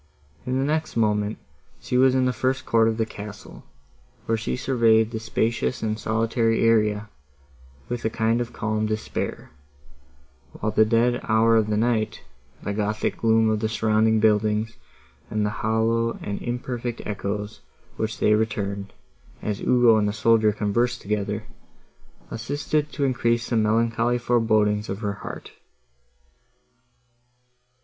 In 0.47 0.57
the 0.57 0.65
next 0.65 0.97
moment, 0.97 1.37
she 1.79 1.95
was 1.95 2.15
in 2.15 2.25
the 2.25 2.33
first 2.33 2.65
court 2.65 2.87
of 2.87 2.97
the 2.97 3.05
castle, 3.05 3.63
where 4.25 4.35
she 4.35 4.55
surveyed 4.55 5.11
the 5.11 5.19
spacious 5.19 5.83
and 5.83 5.99
solitary 5.99 6.61
area, 6.63 7.07
with 7.87 8.03
a 8.03 8.09
kind 8.09 8.41
of 8.41 8.51
calm 8.51 8.87
despair; 8.87 9.51
while 10.53 10.71
the 10.71 10.85
dead 10.85 11.19
hour 11.25 11.55
of 11.55 11.67
the 11.69 11.77
night, 11.77 12.23
the 12.63 12.73
gothic 12.73 13.17
gloom 13.17 13.47
of 13.51 13.59
the 13.59 13.69
surrounding 13.69 14.19
buildings, 14.19 14.75
and 15.29 15.45
the 15.45 15.51
hollow 15.61 16.17
and 16.23 16.41
imperfect 16.41 17.03
echoes, 17.05 17.61
which 17.97 18.17
they 18.17 18.33
returned, 18.33 18.93
as 19.43 19.59
Ugo 19.61 19.97
and 19.97 20.07
the 20.07 20.13
soldier 20.13 20.51
conversed 20.51 21.03
together, 21.03 21.43
assisted 22.31 22.91
to 22.91 23.03
increase 23.05 23.47
the 23.51 23.55
melancholy 23.55 24.17
forebodings 24.17 24.89
of 24.89 25.01
her 25.01 25.13
heart. 25.21 25.51